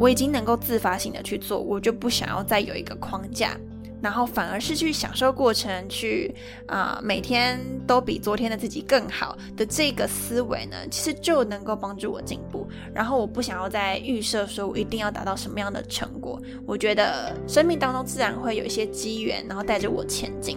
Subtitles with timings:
[0.00, 3.56] 我已经能够自发性的去做，我就不想要再有一个框架。
[4.02, 6.34] 然后反而是去享受过程，去
[6.66, 12.66] 啊每天都比昨天的自己更好的这个思维呢，其实就能够帮助我进步。
[12.94, 20.56] 然后我不想要再预设说我一定要达到什么样的成果，我觉得生命当中自然会有一些机缘，然后带着我前进。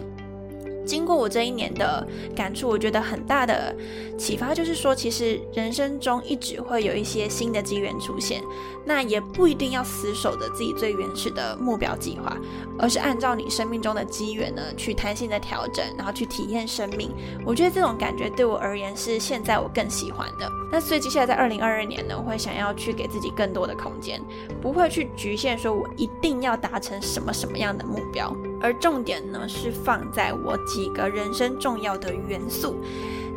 [1.04, 3.76] 经过我这一年的感触，我觉得很大的
[4.16, 8.42] 启发就是说，其实人生中一直会有一些新的机缘出现，
[8.86, 12.34] 那也不一定要死守着自己最原始的目标计划，
[12.78, 17.14] 而是按照你生命中的机缘呢，去弹性的调整，然后去体验生命。
[17.44, 20.50] 我觉得这种感觉对我而言是现在我更喜欢的。
[20.72, 24.22] 那所以接下来在二零二二年呢，我会想要去给自己更多的空间，
[24.62, 28.34] 不会去局限说我一定要达成什么什么样的目标。
[28.62, 32.76] 而重点呢是放在我几个人生重要的元素，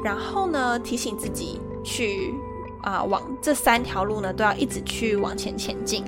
[0.04, 2.34] 然后呢提醒自己去
[2.84, 6.06] 啊往这三条路呢都要一直去往前前进。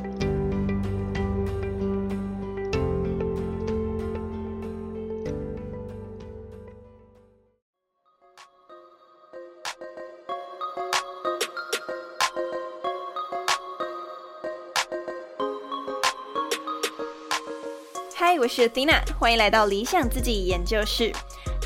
[18.16, 21.12] 嗨，我是 Dina，欢迎来到理想自己研究室。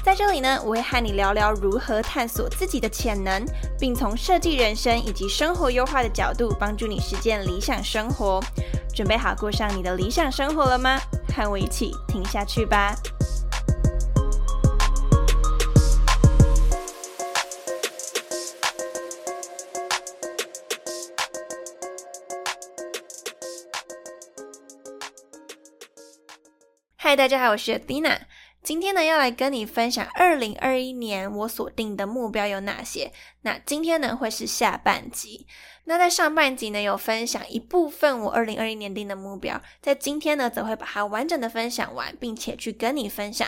[0.04, 3.46] 在这里呢，我会和你聊聊如何探索自己的潜能，
[3.80, 8.44] 并从设计人生以及生活优化的角度，帮助你实现理想生活。
[8.94, 11.00] 准备好过上你的理想生活了吗？
[11.34, 12.94] 和我一起听下去吧。
[26.98, 28.18] 嗨，大家好，我是 Dina。
[28.64, 33.12] 今天呢，要来跟你分享二零二一年我所定的目标有哪些。
[33.42, 35.46] 那今天呢，会是下半集。
[35.84, 39.62] 那在上半集呢，有分享一部分我二零二一年定的目标。
[39.82, 43.46] 在今天呢，则会把它完整的分享完，并且去跟你分享，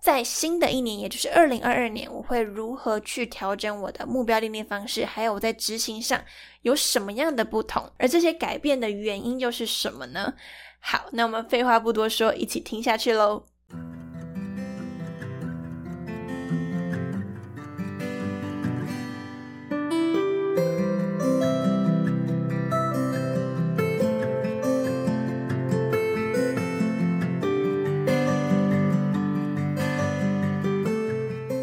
[0.00, 6.20] 在新的一年，也就是二零二二年，我会如何去调整我的目标定立方式，还有我在执行上
[6.62, 10.34] 有什么样的不同，而这些改变的原因又是什么呢？
[10.80, 13.44] 好，那我们废话不多说，一起听下去喽。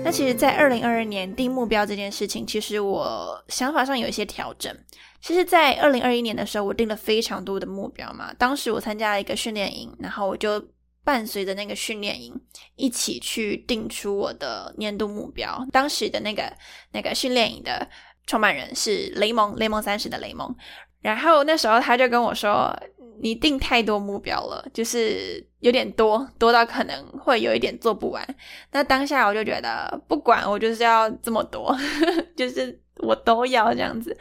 [0.06, 4.72] 那其实，在二零二二年定目标这件事情，其实我想法上有一些调整。
[5.20, 8.32] 其实，在二零二一年的时候，我定了非常多的目标嘛。
[8.36, 10.64] 当时我参加了一个训练营，然后我就
[11.04, 12.40] 伴随着那个训练营
[12.76, 15.66] 一起去定出我的年度目标。
[15.72, 16.54] 当时的那个
[16.92, 17.90] 那个训练营的
[18.28, 20.56] 创办人是雷蒙，雷蒙三十的雷蒙。
[21.02, 22.72] 然后那时候他就跟我说
[23.20, 28.26] ：“你定太多目标了，就是有点多，多到可能会有一点做不完。”
[28.72, 31.76] 那当下我就觉得，不管我就是要这么多，
[32.36, 34.18] 就是我都要这样子。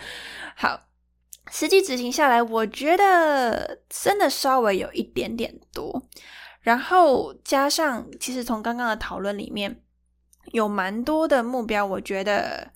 [0.56, 0.81] 好。
[1.50, 6.03] 实际执行下来，我觉得真的稍微有一点点多，
[6.62, 9.82] 然后加上其实从刚刚的讨论里面，
[10.53, 12.72] 有蛮多的目标，我觉得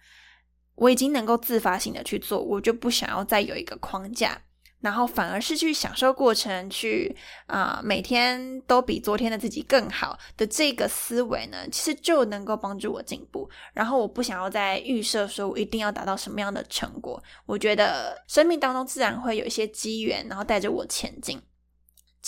[0.75, 4.39] 我已经能够自发性的去做，我就不想要再有一个框架。
[4.81, 7.15] 然后反而是去享受过程，去
[7.47, 13.49] 啊每天都比昨天的自己更好的这个思维呢，其实就能够帮助我进步。
[13.73, 21.43] 然后我不想要再预设说我一定要达到什么样的成果，我觉得生命当中自然会有一些机缘，然后带着我前进。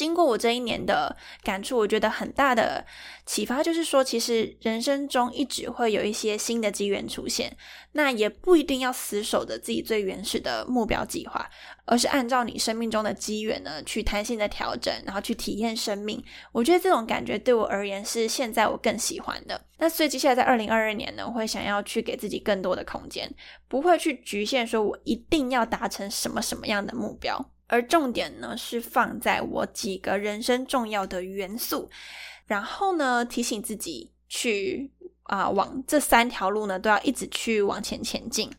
[0.00, 2.87] 经过我这一年的感触，我觉得很大的
[3.27, 7.55] 启发就是说，其实人生中一直会有一些新的机缘出现，
[7.93, 11.47] 那也不一定要死守着自己最原始的目标计划，
[11.84, 16.25] 而是按照你生命中的机缘呢，去弹性的调整，然后去体验生命。
[16.50, 19.66] 我觉得这种感觉对我而言是现在我更喜欢的。
[19.77, 23.31] 那所以接下来在二零二二年呢，我会想要去给自己更多的空间，
[23.69, 27.51] 不会去局限说我一定要达成什么什么样的目标。
[27.72, 31.89] 而重点呢是放在我几个人生重要的元素，
[32.47, 34.91] 然后呢提醒自己去
[35.22, 38.51] 啊往这三条路呢都要一直去往前前进，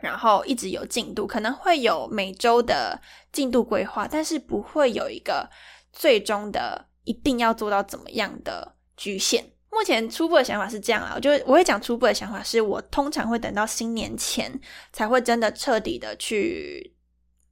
[0.00, 3.02] 然后一直有进度，可能会有每周的
[3.32, 5.50] 进度规划，但是不会有一个
[5.92, 9.44] 最终的一定要做到怎么样的局限。
[9.72, 14.60] 目前初步的想法是这样啊，我就我会讲初步的想法，是我通常会等到新年前
[14.92, 16.94] 才会真的彻底的去。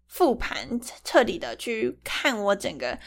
[0.07, 2.99] 复盘，彻底的去看我整个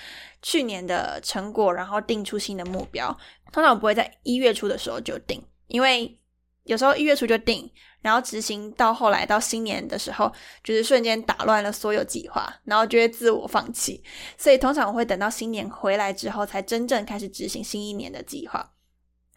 [0.42, 3.18] 去年的成果，然后定出新的目标。
[3.52, 6.18] 通常我不会在一月初的时候就定，因为
[6.64, 10.32] 有时候一月初就定，然后执行到后来到新年的时候，
[10.64, 14.04] 就是瞬间打乱了所有计划，然后就会自我放弃。
[14.38, 18.72] 所以通常我会等到新年回来之后，才真正开始执行新一年的计划。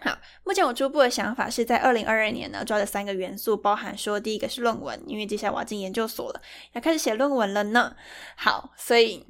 [0.04, 7.94] 好，目前我初步的想法是在二零二二年呢，抓的三个元素，包含说第一个是论文，因为接下来我要进研究所了，要开始写论文了呢。
[8.34, 9.25] 好，所以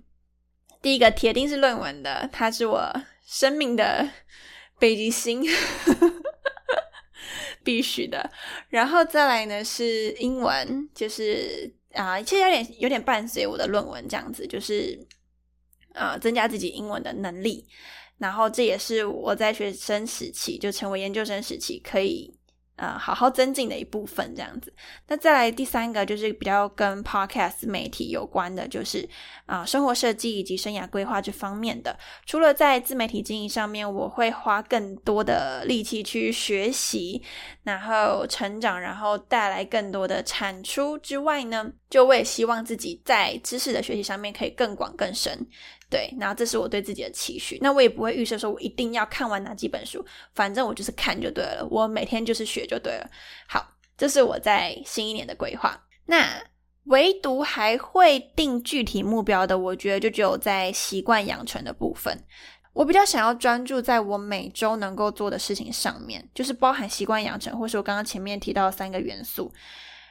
[0.81, 2.91] 第一个铁定是论文的，它是我
[3.27, 4.09] 生命的
[4.79, 5.45] 北极星，
[7.63, 8.31] 必须的。
[8.71, 15.07] 然后再来呢是英文，就是啊，其实有点有点伴随我的论文这样子，就是
[15.93, 17.69] 啊，增加自己英文的能力。
[18.23, 22.33] 然后这也是我在学生时期就成为研究生时期可以
[22.77, 24.73] 呃好好增进的一部分，这样子。
[25.09, 29.07] 那再来第三个就是比较跟 podcast 媒体有关的，就是
[29.47, 31.99] 啊生活设计以及生涯规划这方面的。
[32.25, 37.21] 除了在自媒体经营上面，我会花更多的力气去学习，
[37.65, 45.47] 然后成长，然后带来更多的产出之外呢，就我也希望自己在知识的学习上面可以更广更深。
[45.93, 47.59] 对，然后这是我对自己的期许。
[47.61, 50.03] 那我也不会预设说我一定要看完哪几本书，
[50.35, 51.69] 反正我就是看就对了。
[51.71, 53.11] 我每天就是学就对了。
[53.47, 55.79] 好，这是我在新一年的规划。
[56.07, 56.43] 那
[56.85, 62.25] 唯独还会定具体目标的，我觉得就只有在习惯养成的部分。
[62.73, 69.53] 我比较想要专注在我每周能够做的事情上面，就是包含习惯养成，或是我刚刚前面提到的三个元素。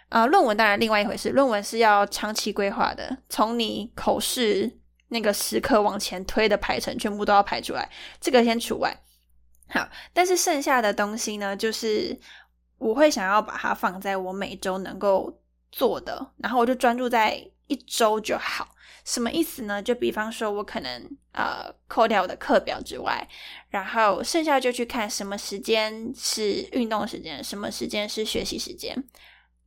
[0.10, 4.81] 啊，论文当然另外一回事，论文是要长期规划的，从你口试。
[5.12, 7.90] 那个时刻往前推的排程全部都要排出来，
[8.22, 8.98] 这个先除外。
[9.68, 12.18] 好，但是剩下的东西呢，就是
[12.78, 15.38] 我会想要把它放在我每周能够
[15.70, 18.70] 做的，然后我就专注在一周就好。
[19.04, 19.84] 什么意思呢？
[19.84, 23.28] 就比方说，我可能呃扣掉我的课表之外，
[23.70, 28.96] 然后剩下就去看什么时间是运动时间，什么时间是学习时间，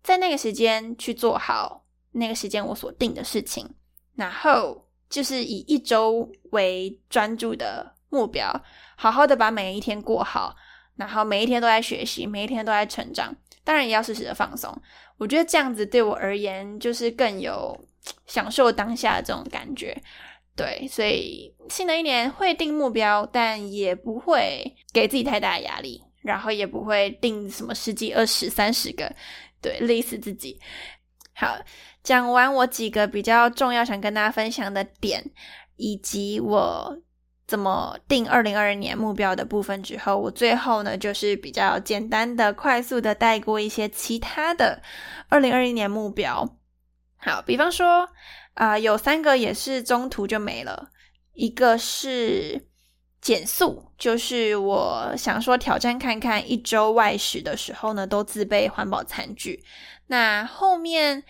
[0.02, 3.74] 在那个时间去做好那个时间我所定的事情，
[4.14, 4.83] 然后。
[5.14, 8.52] 就是以一周为专注的目标，
[8.96, 10.56] 好好的把每一天过好，
[10.96, 13.32] 然后每一天都在学习，每一天都在成长。
[13.62, 14.76] 当然也要适时的放松。
[15.16, 17.78] 我觉得这样子对我而言，就是更有
[18.26, 19.96] 享受当下的这种感觉。
[20.56, 29.14] 对，所以新的一年会定目标，但也不会给自己太大的压力，然后也不会定什么十几、二十、三十个，
[29.62, 30.58] 对，累死自己。
[31.34, 31.56] 好。
[32.04, 35.24] 讲完我几个比较重要想跟大家分享的点，
[35.76, 36.98] 以及我
[37.46, 44.82] 怎么定二零二二年目标的部分之后，我最后呢就是比较简单的、快速的带过一些其他的
[45.30, 46.58] 二零二一年目标。
[47.16, 48.06] 好，比方说
[48.52, 50.90] 啊，有三个也是中途就没了，
[51.32, 52.68] 一个是
[53.22, 59.64] 减速，就是我想说挑战看看一周外食的时候呢都自备环保餐具，
[60.08, 61.24] 那后面。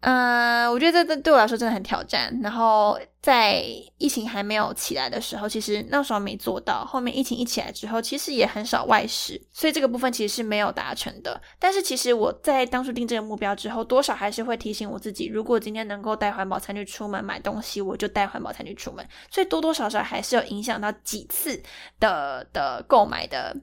[0.00, 2.32] 嗯，我觉得这这对我来说真的很挑战。
[2.40, 3.60] 然后在
[3.96, 6.84] 疫情还没有起来的时候，其实那时候没做到。
[6.84, 11.40] 后面疫情一起来之后，其实也很少外食，所以这个部分其实是没有达成的。
[11.58, 19.04] 但是其实我在当初定这个目标之后，多少还是会提醒我自己，如果今天能够带环保餐具出门买东西，我就带环保餐具出门。
[19.28, 21.60] 所以多多少少还是有影响到几次
[21.98, 23.56] 的的购买的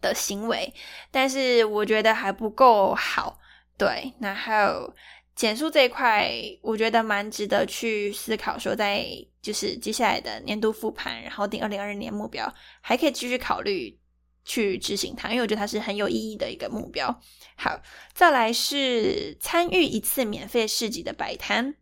[0.00, 0.74] 的行为。
[1.12, 3.38] 但是我觉得还不够好。
[3.78, 4.92] 对，然后。
[5.42, 6.30] 减速这一块，
[6.60, 8.56] 我觉得蛮值得去思考。
[8.56, 9.04] 说在
[9.40, 12.48] 就是接下来的年度复盘，然后定二零二二年目标，
[12.80, 13.98] 还可以继续考虑
[14.44, 17.08] 去执行它，因为我觉得它是很有意义的一个目标。
[17.56, 17.76] 好，
[18.14, 21.74] 再来是参与一次免费市集的摆摊。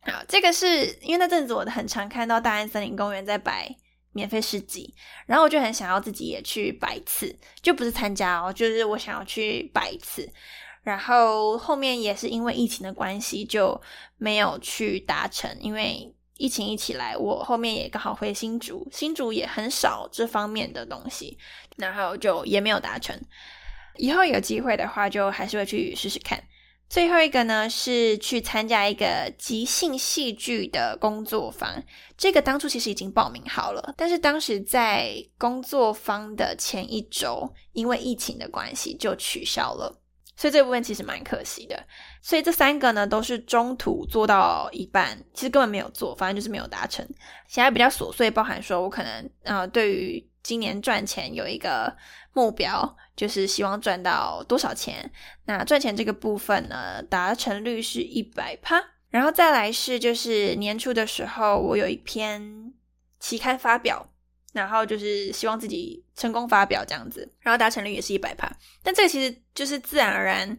[0.00, 3.72] 好，这个是因为那阵子我很常看到大安森林公园在摆
[4.12, 4.92] 免费市集，
[5.26, 10.28] 然后我就很想要自己也去摆一次，就不是参加哦，就是我想要去摆一次。
[10.90, 13.80] 然后后面也是因为疫情的关系就
[14.16, 21.38] 没有去达成，因为疫情一起来，我后面也刚好回新竹，新竹也很少这方面的东西，
[21.76, 23.16] 然后就也没有达成。
[23.98, 26.42] 以后有机会的话，就还是会去试试看。
[26.88, 31.80] 最后一个呢，是去参加一个即兴戏剧的工作坊，
[32.18, 39.98] 这个当初其实已经报名好了，但是当时在工作坊的前一周，因为疫情的关系就取消了。
[40.40, 41.78] 所以这部分其实蛮可惜的，
[42.22, 47.06] 所以这三个呢都是中途做到一半，其实根本没有做，反正就是没有达成。
[47.46, 51.94] 现在比较琐碎，包含说我可能呃对于今年赚钱有一个
[52.32, 55.12] 目标，就是希望赚到多少钱。
[55.44, 58.82] 那赚钱这个部分呢，达成率是一百趴。
[59.10, 62.72] 然后再来是就是年初的时候，我有一篇
[63.18, 64.08] 期刊发表，
[64.52, 68.50] 然后就是希望自己成功发表这样子，然后达成率也是一百趴。
[68.82, 70.58] 但这个其实就是自然而然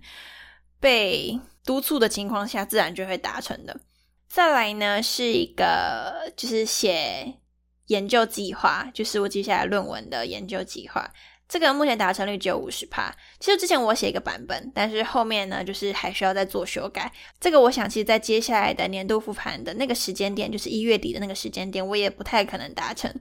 [0.79, 3.79] 被督促的情况下，自然就会达成的。
[4.27, 7.39] 再来呢，是一个就是写
[7.88, 11.12] 研究计划，就是我接下来论文的研究计划。
[11.51, 13.13] 这个目前达成率只有五十趴。
[13.38, 17.12] 其实之前我写一个版本，但是后面呢，就是还需要再做修改。
[17.41, 23.13] 这个我想，其实，在接下来的年度复盘的那个时间点，就是一月底的那个时间点，我也不太可能达成。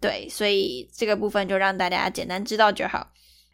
[0.00, 3.06] 对，所以这个部分就让大家简单知道就好。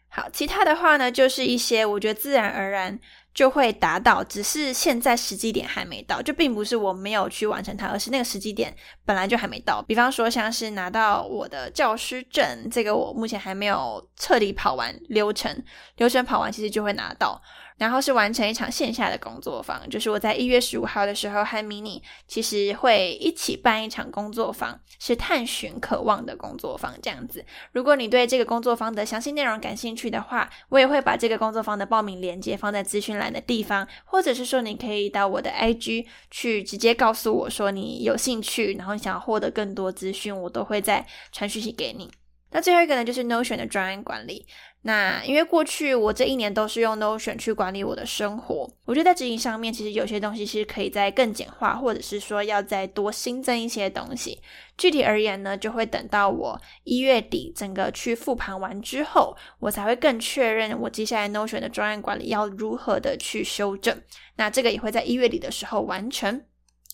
[0.07, 2.97] 好，其他的话呢，就是一些我觉得自然而然。
[3.33, 9.81] 就会达到，只是现在时机点还没到，就并不是我没有去完成它，而是那个时机点本来就还没到。
[9.81, 15.63] 比方说，像是拿到我的教师证，这个我目前还没有彻底跑完流程，
[15.95, 17.41] 流程跑完其实就会拿到。
[17.81, 27.43] 然后是完成一场线下的工作坊，就是我在一月十五号的时候和迷你其实会一起办一场工作坊，是探寻渴望的工作坊这样子。
[27.71, 42.11] 如果你对这个工作坊的详细内容感兴趣的话，我也会把这个工作坊的报名链接放在资讯栏的地方，或者是说你可以到我的 IG 去直接告诉我说你有兴趣，然后想要获得更多资讯，我都会在传讯息给你。
[42.51, 44.45] 那最后一个呢，就是 Notion 的专案管理。
[44.83, 54.41] 那因为过去我这一年都是用 Notion 去管理我的生活，我觉得在执行上面，其实有些东西是可以再更简化，或者是说要再多新增一些东西。
[54.77, 63.95] 具体而言呢，就会等到我一月底整个去复盘完之后，我才会更确认我接下来 Notion 的专案管理要如何的去修正。
[64.35, 66.43] 那这个也会在一月底的时候完成，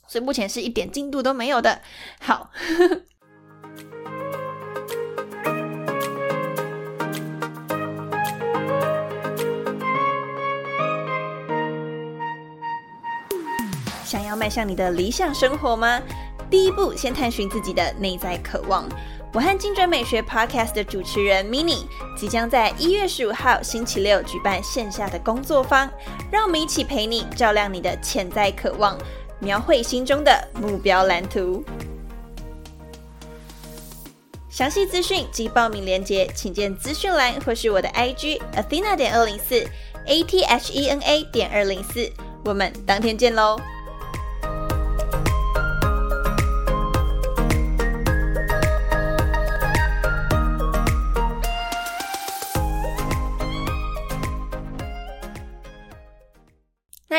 [0.08, 1.82] 所以目前是一点进度都没有的。
[2.20, 2.52] 好。
[14.08, 16.02] 想要迈向你的理想生活吗？
[16.50, 18.88] 第一步，先探寻自己的内在渴望。
[19.34, 21.80] 我和精准美学 Podcast 的主持人 Mini
[22.16, 25.92] 即将在一月十五号星期六举办线下的工作坊，
[26.32, 28.98] 让我们一起陪你照亮你的潜在渴望，
[29.40, 31.62] 描绘心中的目标蓝图。
[34.50, 39.68] 详细资讯及报名链接，请见资讯栏或是我的 IG Athena 点二零四
[40.06, 42.10] A T H E N A 点二零四。
[42.46, 43.60] 我们当天见喽！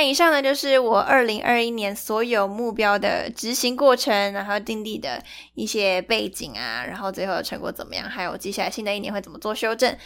[0.09, 5.23] 以上呢，就是我二零二一年所有目标的执行过程，然后定立的
[5.55, 9.97] 一些背景啊，然后最后的成果怎么样，还有接下来新的一年会怎么做修正。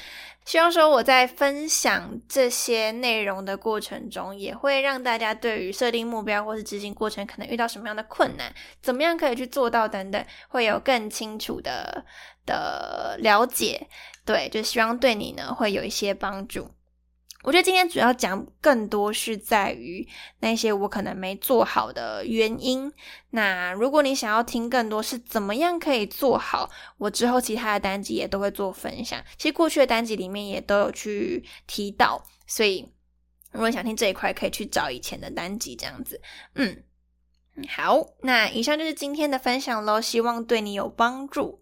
[0.44, 12.04] 希望说我在分享这些内容的过程中，也会让大家对于设定目标或是执行过程可能遇到什么样的困难，怎么样可以去做到等等，会有更清楚的
[12.44, 13.86] 的了解。
[14.24, 16.72] 对，就希望对你呢会有一些帮助。
[17.42, 20.06] 我觉得今天主要讲更多是在于
[20.40, 22.92] 那些我可能没做好的原因。
[23.30, 29.22] 那如果你想要听更多是怎么样可以做好，我之后其他的单集也都会做分享。
[29.36, 32.92] 其实过去的单集里面也都有去提到，所以
[33.50, 36.20] 如果想听这一块，可以去找以前的单集这样子。
[36.54, 36.84] 嗯，
[37.68, 41.61] 好，那以上就是今天的分享喽，希望对你有帮助。